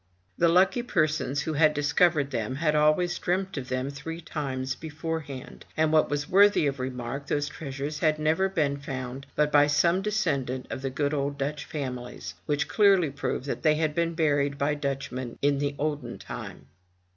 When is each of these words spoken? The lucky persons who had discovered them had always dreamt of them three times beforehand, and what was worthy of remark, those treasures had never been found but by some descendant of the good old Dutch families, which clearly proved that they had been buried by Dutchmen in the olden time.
The 0.35 0.47
lucky 0.47 0.81
persons 0.81 1.41
who 1.43 1.53
had 1.53 1.75
discovered 1.75 2.31
them 2.31 2.55
had 2.55 2.73
always 2.73 3.19
dreamt 3.19 3.55
of 3.57 3.69
them 3.69 3.91
three 3.91 4.19
times 4.19 4.73
beforehand, 4.73 5.63
and 5.77 5.93
what 5.93 6.09
was 6.09 6.27
worthy 6.27 6.65
of 6.65 6.79
remark, 6.79 7.27
those 7.27 7.47
treasures 7.47 7.99
had 7.99 8.17
never 8.17 8.49
been 8.49 8.77
found 8.77 9.27
but 9.35 9.51
by 9.51 9.67
some 9.67 10.01
descendant 10.01 10.65
of 10.71 10.81
the 10.81 10.89
good 10.89 11.13
old 11.13 11.37
Dutch 11.37 11.65
families, 11.65 12.33
which 12.47 12.67
clearly 12.67 13.11
proved 13.11 13.45
that 13.45 13.61
they 13.61 13.75
had 13.75 13.93
been 13.93 14.15
buried 14.15 14.57
by 14.57 14.73
Dutchmen 14.73 15.37
in 15.39 15.59
the 15.59 15.75
olden 15.77 16.17
time. 16.17 16.65